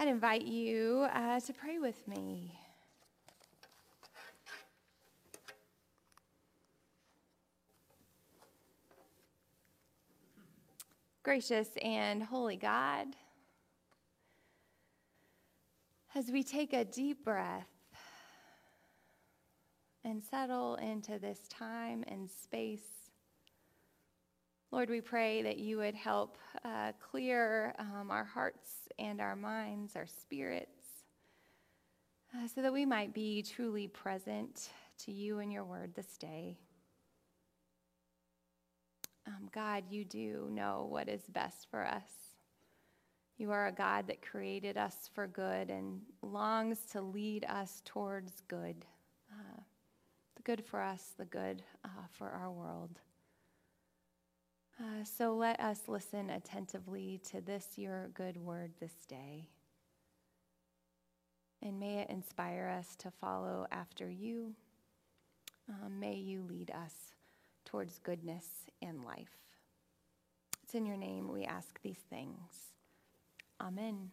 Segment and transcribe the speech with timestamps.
[0.00, 2.56] I'd invite you uh, to pray with me.
[11.24, 13.08] Gracious and holy God,
[16.14, 17.66] as we take a deep breath
[20.04, 23.10] and settle into this time and space,
[24.70, 29.96] Lord, we pray that you would help uh, clear um, our hearts and our minds,
[29.96, 30.82] our spirits,
[32.34, 34.68] uh, so that we might be truly present
[35.04, 36.56] to you and your word this day.
[39.26, 42.08] Um, God, you do know what is best for us.
[43.36, 48.42] You are a God that created us for good and longs to lead us towards
[48.48, 48.84] good.
[49.30, 49.60] Uh,
[50.34, 52.98] the good for us, the good uh, for our world.
[54.80, 59.48] Uh, so let us listen attentively to this, your good word, this day.
[61.60, 64.54] And may it inspire us to follow after you.
[65.68, 66.94] Um, may you lead us
[67.64, 68.46] towards goodness
[68.80, 69.36] and life.
[70.62, 72.38] It's in your name we ask these things.
[73.60, 74.12] Amen.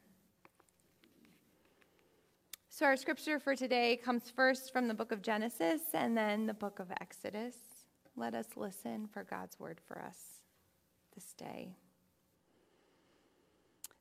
[2.70, 6.56] So, our scripture for today comes first from the book of Genesis and then the
[6.56, 7.56] book of Exodus.
[8.18, 10.35] Let us listen for God's word for us
[11.16, 11.76] this day.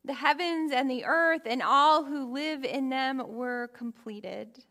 [0.04, 4.62] The heavens and the earth and all who live in them were completed.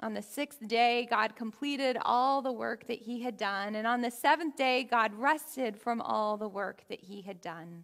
[0.00, 3.74] On the sixth day, God completed all the work that he had done.
[3.74, 7.82] And on the seventh day, God rested from all the work that he had done.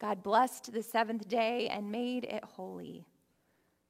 [0.00, 3.04] God blessed the seventh day and made it holy,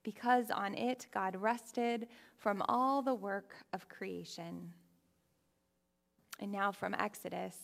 [0.02, 4.72] because on it God rested from all the work of creation.
[6.41, 7.56] And now from Exodus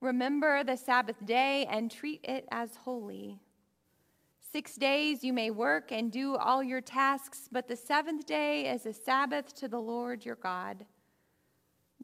[0.00, 3.38] Remember the Sabbath day and treat it as holy.
[4.52, 8.86] Six days you may work and do all your tasks, but the seventh day is
[8.86, 10.84] a Sabbath to the Lord your God.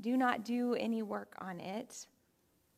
[0.00, 2.06] Do not do any work on it.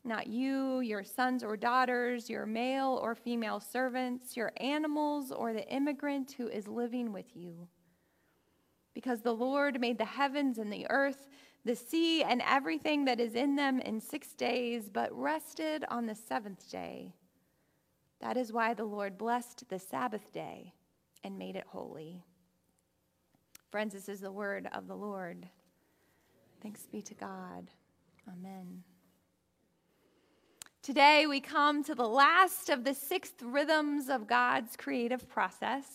[0.03, 5.67] Not you, your sons or daughters, your male or female servants, your animals, or the
[5.67, 7.67] immigrant who is living with you.
[8.93, 11.27] Because the Lord made the heavens and the earth,
[11.65, 16.15] the sea, and everything that is in them in six days, but rested on the
[16.15, 17.15] seventh day.
[18.21, 20.73] That is why the Lord blessed the Sabbath day
[21.23, 22.23] and made it holy.
[23.71, 25.47] Friends, this is the word of the Lord.
[26.61, 27.71] Thanks be to God.
[28.31, 28.83] Amen.
[30.83, 35.87] Today, we come to the last of the sixth rhythms of God's creative process.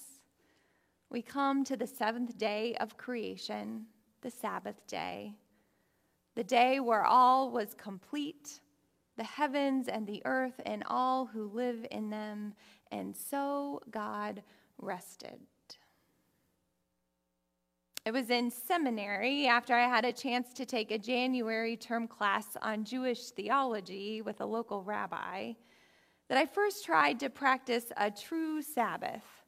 [1.10, 3.86] We come to the seventh day of creation,
[4.20, 5.36] the Sabbath day,
[6.36, 8.60] the day where all was complete
[9.16, 12.54] the heavens and the earth and all who live in them.
[12.90, 14.42] And so God
[14.78, 15.38] rested.
[18.06, 22.56] It was in seminary after I had a chance to take a January term class
[22.62, 25.52] on Jewish theology with a local rabbi
[26.30, 29.39] that I first tried to practice a true Sabbath,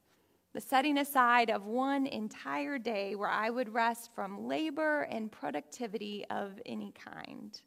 [0.53, 6.25] the setting aside of one entire day where I would rest from labor and productivity
[6.29, 7.59] of any kind.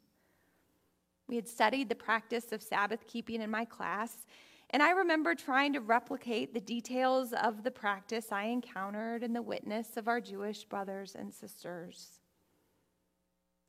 [1.29, 4.27] We had studied the practice of Sabbath keeping in my class,
[4.71, 9.43] and I remember trying to replicate the details of the practice I encountered in the
[9.43, 12.21] witness of our Jewish brothers and sisters.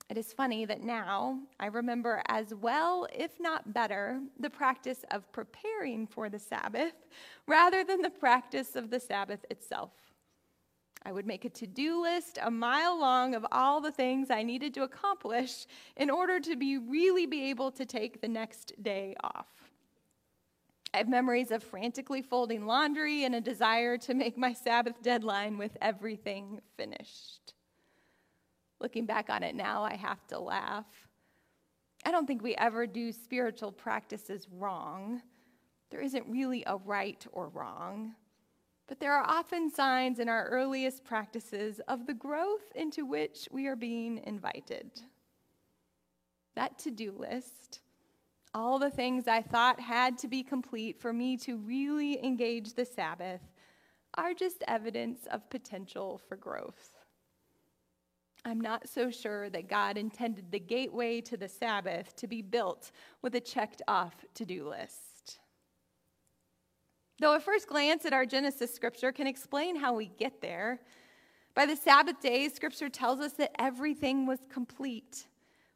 [0.10, 5.30] It is funny that now I remember as well, if not better, the practice of
[5.34, 6.94] preparing for the Sabbath
[7.46, 9.92] rather than the practice of the Sabbath itself.
[11.04, 14.44] I would make a to do list a mile long of all the things I
[14.44, 19.16] needed to accomplish in order to be really be able to take the next day
[19.24, 19.48] off.
[20.94, 25.58] I have memories of frantically folding laundry and a desire to make my Sabbath deadline
[25.58, 27.54] with everything finished.
[28.80, 30.86] Looking back on it now, I have to laugh.
[32.06, 35.22] I don't think we ever do spiritual practices wrong.
[35.90, 38.16] There isn't really a right or wrong.
[38.88, 43.68] But there are often signs in our earliest practices of the growth into which we
[43.68, 45.02] are being invited.
[46.56, 47.82] That to do list,
[48.54, 52.86] all the things I thought had to be complete for me to really engage the
[52.86, 53.42] Sabbath,
[54.16, 56.97] are just evidence of potential for growth.
[58.46, 62.92] I'm not so sure that God intended the gateway to the Sabbath to be built
[63.22, 65.40] with a checked off to do list.
[67.20, 70.80] Though a first glance at our Genesis scripture can explain how we get there,
[71.56, 75.26] by the Sabbath day, scripture tells us that everything was complete,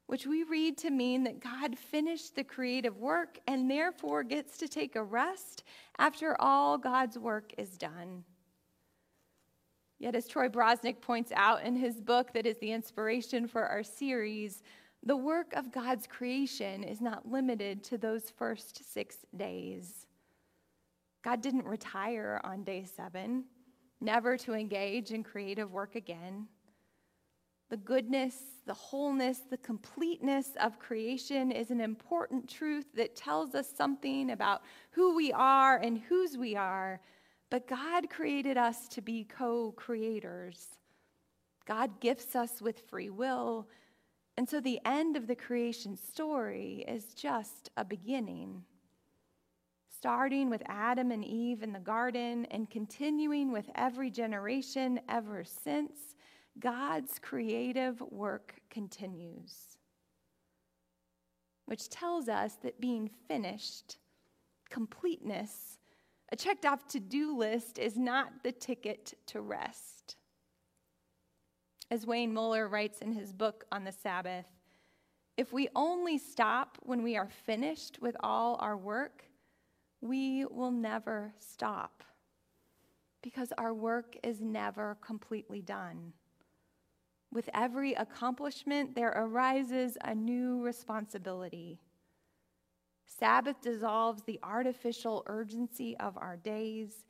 [0.06, 4.68] which we read to mean that God finished the creative work and therefore gets to
[4.68, 5.64] take a rest
[5.98, 8.24] after all God's work is done.
[10.02, 13.84] Yet, as Troy Bronsink points out in his book that is the inspiration for our
[13.84, 14.64] series,
[15.04, 20.08] the work of God's creation is not limited to those first six days.
[21.22, 23.44] God didn't retire on day seven,
[24.00, 26.48] never to engage in creative work again
[27.72, 28.36] the goodness,
[28.68, 34.64] the wholeness, the completeness of creation is an important truth that tells us something about
[34.92, 37.00] who we are and whose we are.
[37.52, 40.66] But God created us to be co creators.
[41.68, 43.68] God gifts us with free will.
[44.38, 48.64] And so the end of the creation story is just a beginning.
[49.96, 56.16] Starting with Adam and Eve in the garden and continuing with every generation ever since
[56.58, 59.78] God's creative work continues,
[61.66, 63.98] which tells us that being finished,
[64.70, 65.78] completeness,
[66.32, 70.16] a checked off to do list is not the ticket to rest.
[71.90, 74.48] As Wayne Muller writes in his book on the Sabbath,
[75.36, 79.26] if we only stop when we are finished with all our work,
[80.00, 82.04] we will never stop
[83.22, 86.14] because our work is never completely done.
[87.32, 91.80] With every accomplishment, there arises a new responsibility.
[93.06, 97.06] Sabbath dissolves the artificial urgency of our days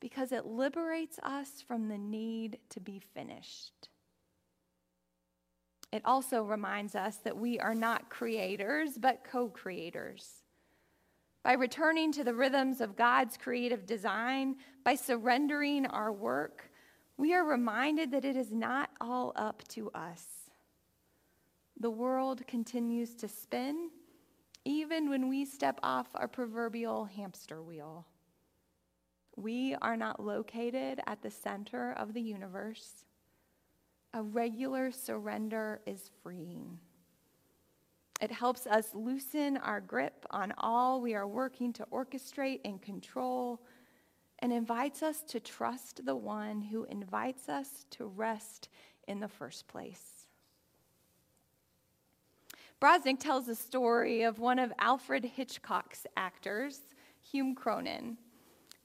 [0.00, 3.88] because it liberates us from the need to be finished.
[5.92, 10.42] It also reminds us that we are not creators, but co creators.
[11.44, 16.70] By returning to the rhythms of God's creative design, by surrendering our work,
[17.16, 20.24] we are reminded that it is not all up to us.
[21.78, 23.90] The world continues to spin
[24.64, 28.06] even when we step off our proverbial hamster wheel.
[29.36, 33.04] We are not located at the center of the universe.
[34.14, 36.78] A regular surrender is freeing.
[38.20, 43.60] It helps us loosen our grip on all we are working to orchestrate and control
[44.38, 48.68] and invites us to trust the one who invites us to rest
[49.08, 50.21] in the first place.
[52.82, 56.80] Bronsink tells the story of one of Alfred Hitchcock's actors,
[57.20, 58.16] Hume Cronyn,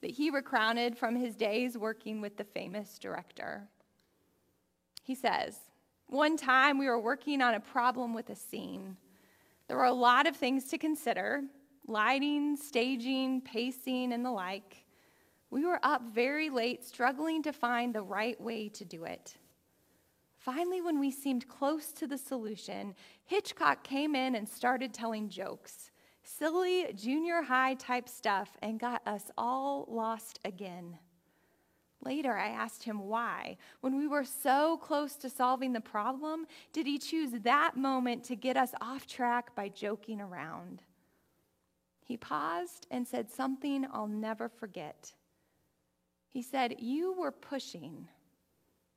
[0.02, 3.66] that he recounted from his days working with the famous director.
[5.02, 5.58] He says,
[6.06, 8.96] One time we were working on a problem with a scene.
[9.66, 11.42] There were a lot of things to consider
[11.88, 14.84] lighting, staging, pacing, and the like.
[15.50, 19.34] We were up very late, struggling to find the right way to do it.
[20.54, 22.94] Finally, when we seemed close to the solution,
[23.26, 25.90] Hitchcock came in and started telling jokes,
[26.22, 30.96] silly junior high type stuff, and got us all lost again.
[32.02, 33.58] Later, I asked him why.
[33.82, 38.34] When we were so close to solving the problem, did he choose that moment to
[38.34, 40.80] get us off track by joking around?
[42.06, 45.12] He paused and said something I'll never forget.
[46.26, 48.08] He said, You were pushing.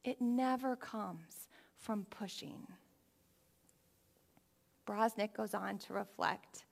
[0.04, 2.68] It never comes from pushing.
[4.88, 6.66] Bronsink goes on to reflect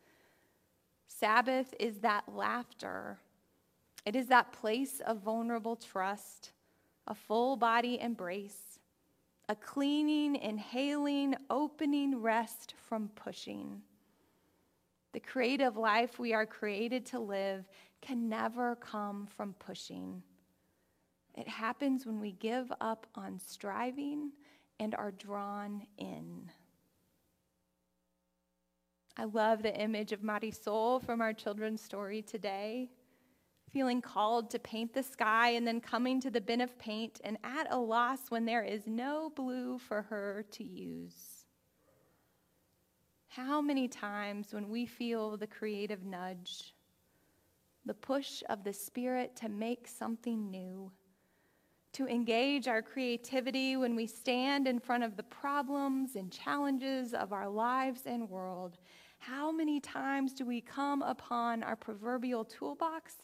[1.19, 3.19] Sabbath is that laughter,
[4.05, 6.51] it is that place of vulnerable trust,
[7.07, 8.79] a full body embrace,
[9.49, 13.81] a cleaning, inhaling, opening rest from pushing.
[15.11, 17.65] The creative life we are created to live
[17.99, 20.23] can never come from pushing.
[21.39, 24.33] It happens when we give up on striving
[24.77, 26.51] and are drawn in.
[29.15, 32.89] I love the image of Marisol from our children's story today.
[33.71, 37.37] Feeling called to paint the sky and then coming to the bin of paint and
[37.45, 41.45] at a loss when there is no blue for her to use.
[43.29, 46.73] How many times when we feel the creative nudge,
[47.85, 50.91] the push of the Spirit to make something new,
[51.99, 57.33] to engage our creativity when we stand in front of the problems and challenges of
[57.33, 58.77] our lives and world.
[59.17, 63.15] How many times do we come upon our proverbial toolbox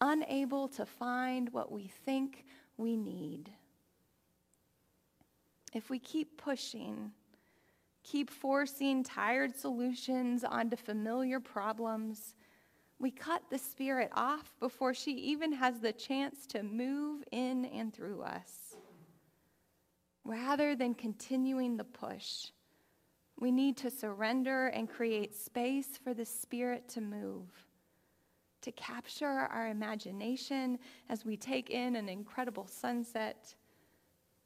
[0.00, 2.46] unable to find what we think
[2.78, 3.50] we need?
[5.74, 7.10] If we keep pushing,
[8.04, 12.36] keep forcing tired solutions onto familiar problems,
[13.04, 17.92] we cut the Spirit off before she even has the chance to move in and
[17.92, 18.76] through us.
[20.24, 22.46] Rather than continuing the push,
[23.38, 27.50] We need to surrender and create space for the Spirit to move,
[28.62, 30.78] to capture our imagination
[31.10, 33.54] as we take in an incredible sunset,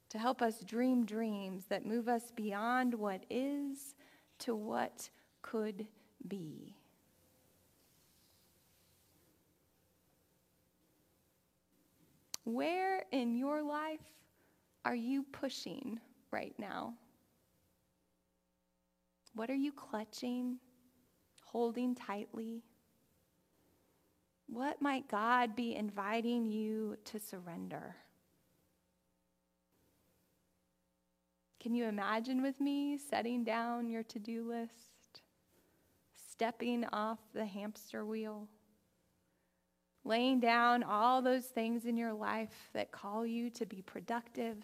[0.09, 3.95] to help us dream dreams that move us beyond what is
[4.41, 5.11] to what
[5.43, 5.87] could
[6.27, 6.78] be.
[12.49, 14.01] Where in your life
[14.83, 16.01] are you pushing
[16.31, 16.95] right now?
[19.35, 20.57] What are you clutching,
[21.45, 22.63] holding tightly?
[24.47, 27.95] What might God be inviting you to surrender?
[31.61, 35.21] Can you imagine with me setting down your to do list,
[36.31, 38.49] stepping off the hamster wheel?
[40.09, 44.57] Laying down all those things in your life that call you to be productive,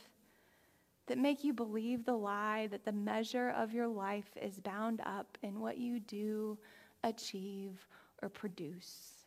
[1.07, 5.37] that make you believe the lie that the measure of your life is bound up
[5.43, 6.59] in what you do,
[7.05, 7.87] achieve,
[8.23, 9.27] or produce.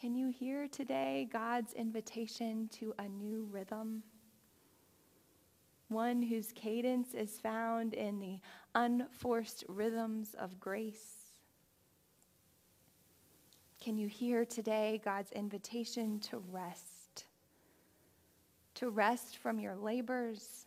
[0.00, 4.04] Can you hear today God's invitation to a new rhythm?
[5.88, 8.38] One whose cadence is found in the
[8.76, 11.15] unforced rhythms of grace
[13.86, 17.26] can you hear today God's invitation to rest?
[18.74, 20.66] To rest from your labors,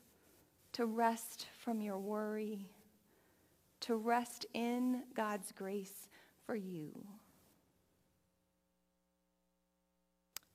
[0.71, 2.69] to rest from your worry,
[3.81, 6.07] to rest in God's grace
[6.45, 6.93] for you.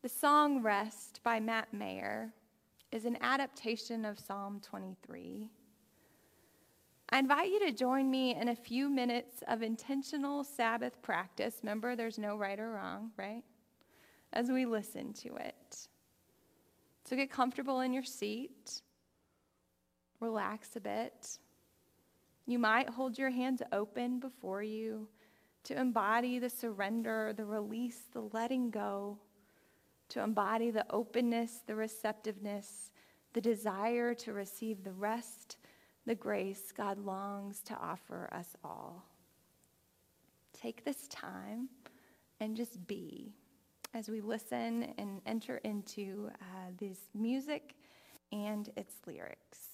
[0.01, 2.33] The song Rest by Matt Mayer
[2.91, 5.51] is an adaptation of Psalm 23.
[7.11, 11.57] I invite you to join me in a few minutes of intentional Sabbath practice.
[11.63, 13.43] Remember, there's no right or wrong, right?
[14.33, 15.89] As we listen to it.
[17.05, 18.81] So get comfortable in your seat,
[20.21, 21.39] relax a bit.
[22.47, 25.09] You might hold your hands open before you
[25.65, 29.19] to embody the surrender, the release, the letting go,
[30.11, 32.91] to embody the openness, the receptiveness,
[33.35, 35.59] the desire to receive the rest
[36.07, 39.05] the grace God longs to offer us all.
[40.53, 41.69] Take this time
[42.41, 43.35] and just be
[43.95, 47.75] as we listen and enter into uh, this music
[48.33, 49.74] and its lyrics.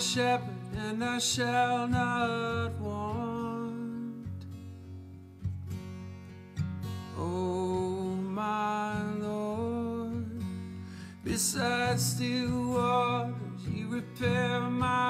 [0.00, 4.26] Shepherd, and I shall not want.
[7.18, 10.42] Oh, my Lord,
[11.22, 15.09] beside still waters, you repair my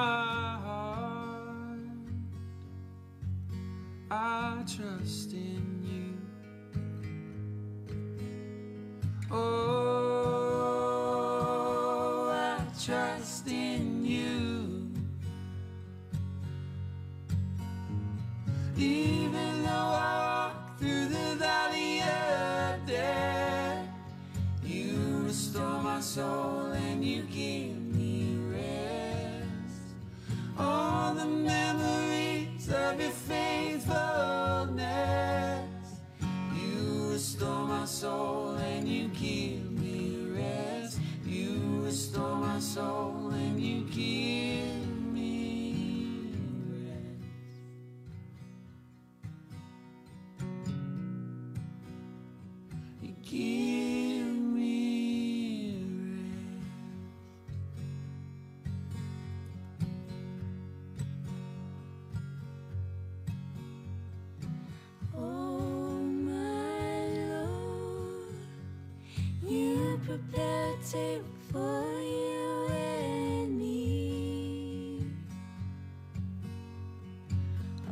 [70.83, 75.05] for you and me.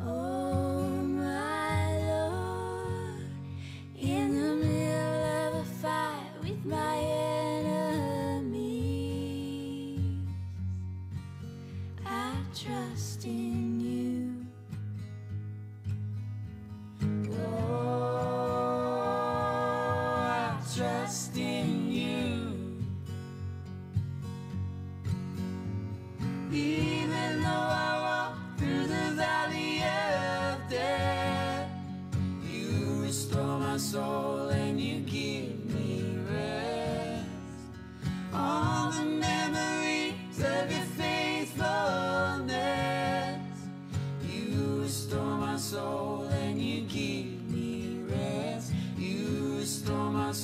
[0.03, 3.29] Oh, my Lord,
[3.95, 8.09] in the middle of a fight with my enemies,
[12.03, 14.47] I trust in you.
[17.33, 19.03] Oh,
[20.25, 22.48] I trust in you.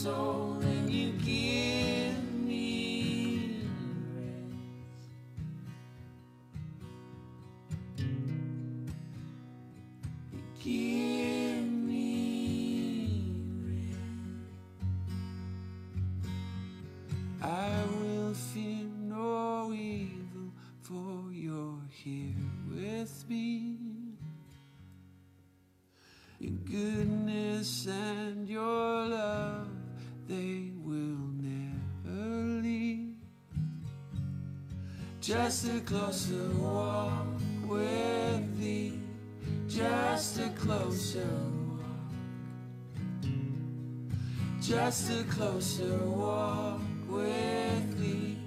[0.05, 1.54] soul and you give.
[35.25, 37.25] Just a closer walk
[37.65, 38.99] with thee.
[39.67, 41.27] Just a closer
[41.79, 43.23] walk.
[44.61, 46.79] Just a closer walk
[47.09, 48.37] with thee.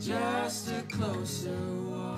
[0.00, 1.56] Just a closer
[1.88, 2.17] walk.